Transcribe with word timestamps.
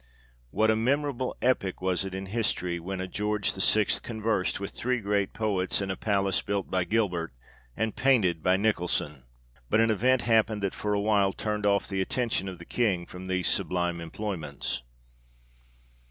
What 0.49 0.71
a 0.71 0.75
memorable 0.75 1.35
epoch 1.43 1.79
was 1.79 2.03
it 2.03 2.15
in 2.15 2.25
history, 2.25 2.79
when 2.79 2.99
a 2.99 3.07
George 3.07 3.53
VI. 3.53 3.85
conversed 4.01 4.59
with 4.59 4.71
three 4.71 4.99
great 4.99 5.31
poets, 5.31 5.79
in 5.79 5.91
a 5.91 5.95
palace 5.95 6.41
built 6.41 6.71
by 6.71 6.85
Gilbert, 6.85 7.31
and 7.77 7.95
painted 7.95 8.41
by 8.41 8.57
Nicholson! 8.57 9.25
But 9.69 9.79
an 9.79 9.91
event 9.91 10.23
happened 10.23 10.63
that, 10.63 10.73
for 10.73 10.95
a 10.95 10.99
while, 10.99 11.33
turned 11.33 11.67
off 11.67 11.87
the 11.87 12.01
attention 12.01 12.49
of 12.49 12.57
the 12.57 12.65
King 12.65 13.05
from 13.05 13.27
these 13.27 13.47
sublime 13.47 14.01
employ 14.01 14.37
ments. 14.37 14.81